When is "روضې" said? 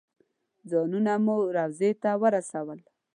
1.57-1.91